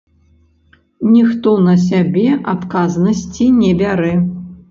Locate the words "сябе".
1.83-2.25